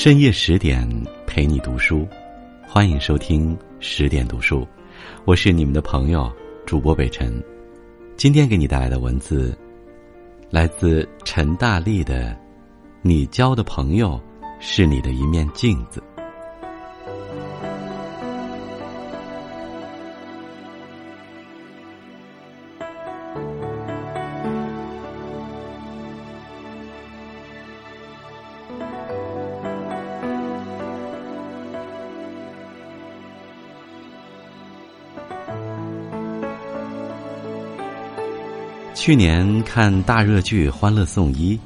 [0.00, 0.88] 深夜十点
[1.26, 2.06] 陪你读书，
[2.68, 4.64] 欢迎收听十点读书，
[5.24, 6.32] 我是你们的朋友
[6.64, 7.42] 主播北辰。
[8.16, 9.58] 今天给你带来的文字，
[10.50, 12.30] 来自陈大力的
[13.02, 14.20] 《你交的朋友
[14.60, 16.00] 是你的一面镜子》。
[39.08, 41.56] 去年看大热剧《欢乐颂一》，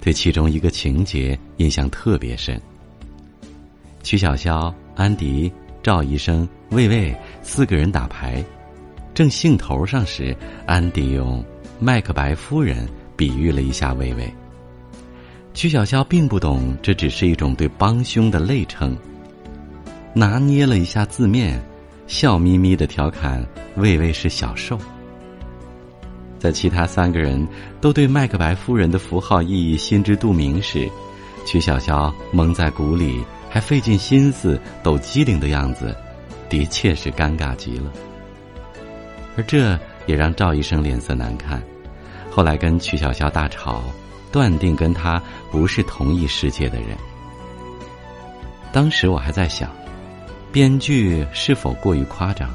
[0.00, 2.60] 对其中一个情节印象特别深。
[4.02, 5.48] 曲筱绡、安迪、
[5.80, 8.44] 赵医生、魏魏四个人打牌，
[9.14, 10.36] 正兴头上时，
[10.66, 11.40] 安迪用
[11.78, 14.28] 麦克白夫人比喻了一下魏魏。
[15.54, 18.98] 曲筱绡并不懂这只是一种对帮凶的类称，
[20.12, 21.62] 拿捏了一下字面，
[22.08, 23.46] 笑眯眯的调侃
[23.76, 24.76] 魏魏是小受。
[26.42, 27.46] 在其他三个人
[27.80, 30.90] 都对麦克白夫人的符号意义心知肚明时，
[31.46, 35.96] 曲筱绡蒙在鼓里，还费尽心思抖机灵的样子，
[36.48, 37.92] 的确是尴尬极了。
[39.36, 41.62] 而这也让赵医生脸色难看，
[42.28, 43.80] 后来跟曲筱绡大吵，
[44.32, 46.88] 断定跟他不是同一世界的人。
[48.72, 49.70] 当时我还在想，
[50.50, 52.52] 编剧是否过于夸张？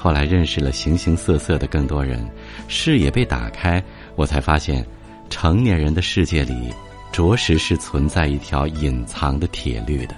[0.00, 2.24] 后来认识了形形色色的更多人，
[2.68, 3.82] 视野被打开，
[4.14, 4.86] 我才发现，
[5.28, 6.72] 成年人的世界里，
[7.10, 10.14] 着实是存在一条隐藏的铁律的。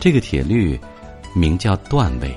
[0.00, 0.78] 这个铁律，
[1.34, 2.34] 名叫段位。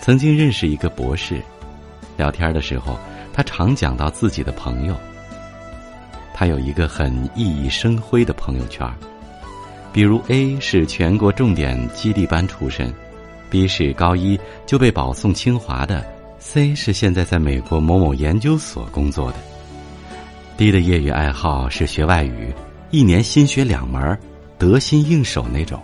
[0.00, 1.40] 曾经认识一个博士，
[2.16, 2.98] 聊天的时候，
[3.32, 4.96] 他常讲到自己的朋友。
[6.34, 8.92] 他有一个很熠熠生辉的朋友圈。
[9.92, 12.92] 比如 A 是全国重点基地班出身
[13.50, 16.04] ，B 是高一就被保送清华的
[16.38, 19.38] ，C 是现在在美国某某研究所工作的。
[20.56, 22.52] D 的业余爱好是学外语，
[22.90, 24.18] 一年新学两门，
[24.58, 25.80] 得心应手那种。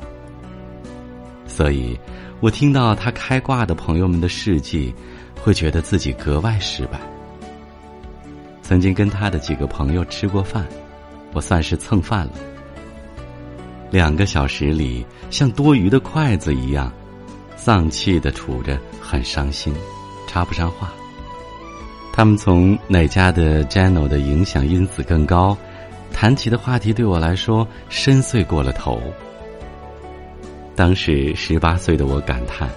[1.47, 1.98] 所以，
[2.41, 4.92] 我听到他开挂的朋友们的事迹，
[5.41, 7.00] 会觉得自己格外失败。
[8.62, 10.66] 曾经跟他的几个朋友吃过饭，
[11.32, 12.32] 我算是蹭饭了。
[13.94, 16.93] 两个小时里，像多余的筷子一样，
[17.55, 19.72] 丧气的杵着，很伤心，
[20.27, 20.93] 插不上话。
[22.12, 25.56] 他们从哪家的 Jano 的影响因子更高，
[26.12, 29.00] 谈起的话题对我来说深邃过了头。
[30.75, 32.69] 当时十八岁的我感叹：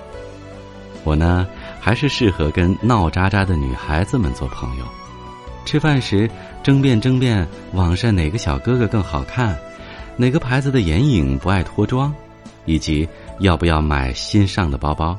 [1.03, 1.47] 我呢，
[1.79, 4.85] 还是适合跟闹喳喳的女孩子们做朋友。
[5.65, 6.29] 吃饭时
[6.61, 9.57] 争辩争辩，网上哪个小哥哥更好看。
[10.19, 12.13] 哪个牌子的眼影不爱脱妆，
[12.65, 13.07] 以及
[13.39, 15.15] 要不要买新上的包包？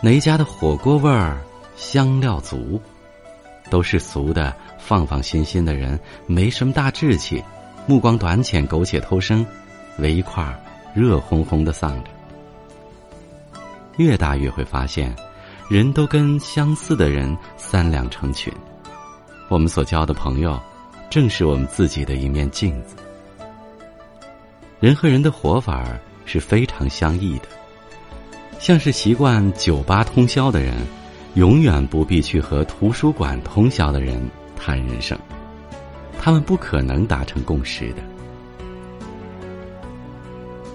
[0.00, 1.36] 哪一家的火锅味儿
[1.76, 2.80] 香料足？
[3.68, 7.42] 都是俗的，放放心心的人，没什么大志气，
[7.88, 9.44] 目光短浅，苟且偷生，
[9.98, 10.58] 围一块儿，
[10.94, 12.10] 热烘烘的丧着。
[13.96, 15.14] 越大越会发现，
[15.68, 18.50] 人都跟相似的人三两成群。
[19.48, 20.58] 我们所交的朋友，
[21.10, 22.94] 正是我们自己的一面镜子。
[24.80, 25.88] 人和人的活法
[26.24, 27.48] 是非常相异的，
[28.60, 30.72] 像是习惯酒吧通宵的人，
[31.34, 34.22] 永远不必去和图书馆通宵的人
[34.56, 35.18] 谈人生，
[36.20, 38.02] 他们不可能达成共识的。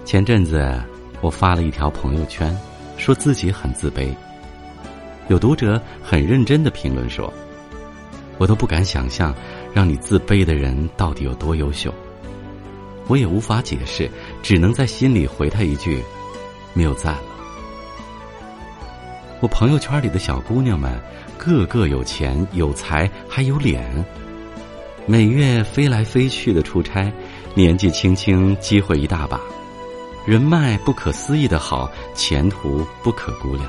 [0.04, 0.78] 前阵子
[1.22, 2.54] 我发了一条朋友圈，
[2.98, 4.14] 说自己很自卑，
[5.28, 7.32] 有读者很认真的评论说
[8.36, 9.34] ：“我都不敢想象，
[9.72, 11.90] 让你自卑的人到底有多优秀。”
[13.06, 14.10] 我也无法解释，
[14.42, 16.02] 只能在心里回他一句
[16.72, 17.22] ：“没有赞了。”
[19.40, 20.98] 我朋友圈里的小姑娘们，
[21.36, 24.04] 个个有钱有才还有脸，
[25.06, 27.12] 每月飞来飞去的出差，
[27.54, 29.38] 年纪轻轻机会一大把，
[30.26, 33.68] 人脉不可思议的好，前途不可估量。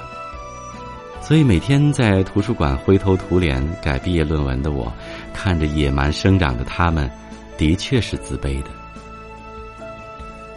[1.21, 4.93] 所以每天在图书馆灰头土脸改毕业论文的我，
[5.33, 7.09] 看着野蛮生长的他们，
[7.57, 8.69] 的确是自卑的。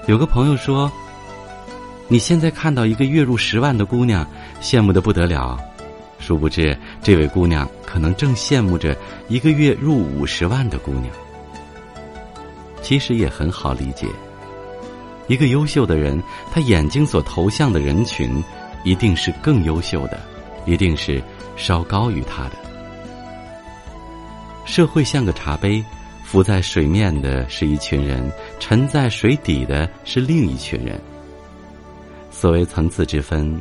[0.09, 0.91] 有个朋友说
[2.09, 4.27] ：“你现在看到一个月入十万的姑娘，
[4.59, 5.61] 羡慕的不得了，
[6.19, 8.97] 殊不知这位姑娘可能正羡慕着
[9.29, 11.09] 一个月入五十万的姑娘。
[12.81, 14.07] 其实也很好理解，
[15.27, 16.19] 一个优秀的人，
[16.51, 18.43] 他眼睛所投向的人群，
[18.85, 20.19] 一定是更优秀的，
[20.65, 21.23] 一定是
[21.55, 22.53] 稍高于他的。
[24.65, 25.85] 社会像个茶杯，
[26.25, 31.01] 浮在水面的是一群人，沉在水底的是另一群人。
[32.31, 33.61] 所谓层次之分，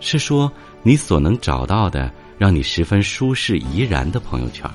[0.00, 0.50] 是说
[0.82, 4.68] 你所能找到的让你十分舒适怡然的朋友圈，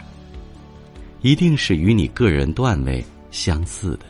[1.22, 4.06] 一定是与你个人段位相似的。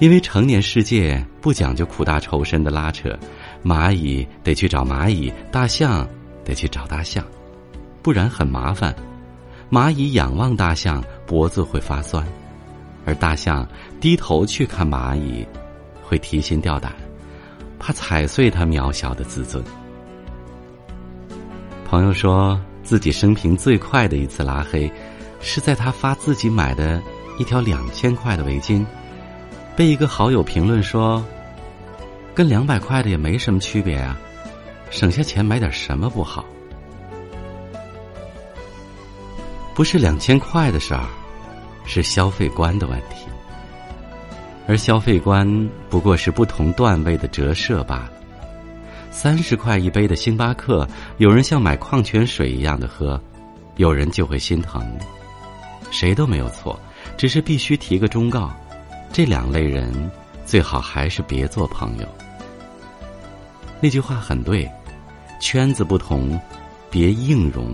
[0.00, 3.16] 因为成年世界不讲究苦大仇深的拉扯，
[3.64, 6.06] 蚂蚁得去找蚂蚁，大象
[6.44, 7.24] 得去找大象，
[8.02, 8.94] 不然很麻烦。
[9.70, 12.24] 蚂蚁仰望大象，脖子会发酸；
[13.04, 13.66] 而大象
[14.00, 15.46] 低头去看蚂蚁，
[16.02, 16.94] 会提心吊胆，
[17.78, 19.62] 怕踩碎它渺小的自尊。
[21.84, 24.90] 朋友说自己生平最快的一次拉黑，
[25.40, 27.02] 是在他发自己买的
[27.38, 28.84] 一条两千块的围巾，
[29.76, 31.24] 被一个好友评论说
[32.34, 34.18] ：“跟两百块的也没什么区别啊，
[34.90, 36.44] 省下钱买点什么不好？”
[39.74, 41.04] 不是两千块的事儿，
[41.84, 43.26] 是消费观的问题。
[44.66, 48.10] 而消费观不过是不同段位的折射罢了。
[49.10, 50.88] 三十块一杯的星巴克，
[51.18, 53.20] 有人像买矿泉水一样的喝，
[53.76, 54.82] 有人就会心疼。
[55.90, 56.78] 谁都没有错，
[57.16, 58.50] 只是必须提个忠告：
[59.12, 60.10] 这两类人
[60.44, 62.08] 最好还是别做朋友。
[63.80, 64.68] 那句话很对，
[65.40, 66.40] 圈子不同，
[66.90, 67.72] 别硬融。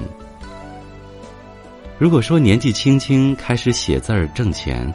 [2.00, 4.91] 如果说年纪轻轻开始写字儿挣钱，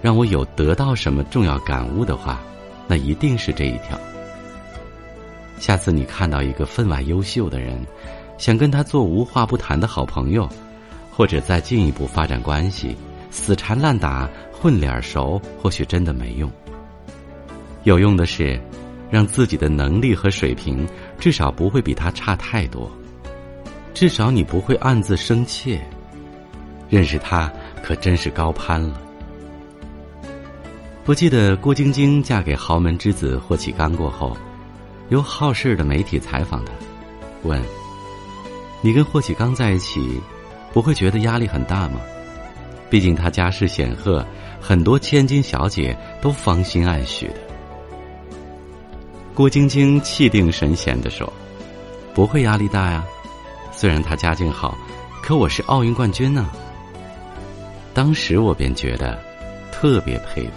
[0.00, 2.40] 让我有得到什么重要感悟的话，
[2.86, 4.00] 那一定是这一条。
[5.58, 7.78] 下次你看到一个分外优秀的人，
[8.38, 10.48] 想跟他做无话不谈的好朋友，
[11.12, 12.96] 或者再进一步发展关系，
[13.30, 16.50] 死缠烂打、混脸熟，或许真的没用。
[17.82, 18.58] 有用的是，
[19.10, 22.90] 让自己的能力和水平至少不会比他差太多，
[23.92, 25.78] 至少你不会暗自生怯。
[26.88, 27.52] 认识他
[27.82, 29.00] 可真是高攀了。
[31.04, 34.36] 不记得郭晶晶嫁给豪门之子霍启刚过后，
[35.08, 36.72] 有好事的媒体采访她，
[37.44, 37.62] 问
[38.82, 40.20] ：“你跟霍启刚在一起，
[40.72, 42.00] 不会觉得压力很大吗？
[42.90, 44.22] 毕竟他家世显赫，
[44.60, 47.36] 很多千金小姐都芳心暗许的。”
[49.34, 51.32] 郭晶晶气定神闲的说
[52.12, 53.02] ：“不会压力大呀，
[53.72, 54.76] 虽然他家境好，
[55.22, 56.50] 可我是奥运冠军呢。”
[57.98, 59.18] 当时我便觉得
[59.72, 60.52] 特别佩服。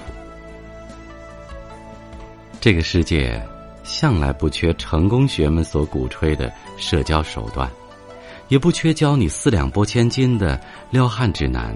[2.60, 3.42] 这个世界
[3.84, 7.68] 向来不缺成功学们所鼓吹的社交手段，
[8.50, 10.62] 也不缺教你四两拨千斤的
[10.92, 11.76] 撩汉指南。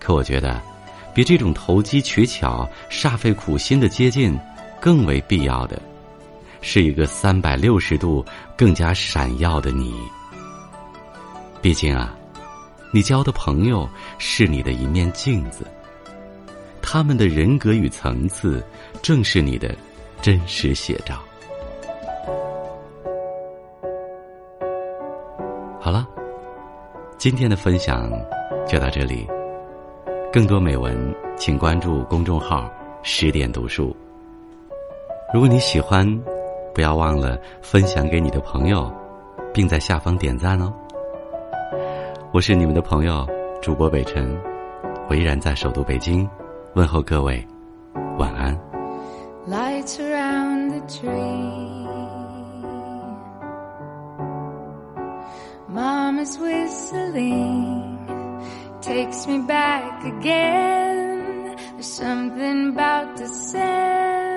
[0.00, 0.58] 可我觉得，
[1.12, 4.34] 比这种投机取巧、煞费苦心的接近
[4.80, 5.78] 更为必要的，
[6.62, 8.24] 是一个三百六十度
[8.56, 9.94] 更加闪耀的你。
[11.60, 12.16] 毕竟啊。
[12.94, 13.88] 你交的朋友
[14.18, 15.66] 是你的一面镜子，
[16.80, 18.64] 他们的人格与层次
[19.02, 19.74] 正是你的
[20.22, 21.20] 真实写照。
[25.80, 26.06] 好了，
[27.18, 28.08] 今天的分享
[28.64, 29.26] 就到这里。
[30.32, 30.96] 更多美文，
[31.36, 32.70] 请关注公众号
[33.02, 33.92] “十点读书”。
[35.34, 36.06] 如果你喜欢，
[36.72, 38.88] 不要忘了分享给你的朋友，
[39.52, 40.72] 并在下方点赞哦。
[42.34, 43.24] 我是你们的朋友，
[43.62, 44.36] 主播北辰，
[45.08, 46.28] 我依然在首都北京，
[46.74, 47.46] 问候各位，
[48.18, 48.58] 晚安。
[49.48, 51.86] Lights around the tree,
[55.72, 57.98] Mama's whistling
[58.82, 61.54] takes me back again.
[61.78, 63.62] There's something about December.
[63.62, 64.33] and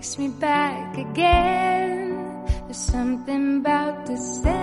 [0.00, 2.16] takes me back again.
[2.64, 4.59] There's something about December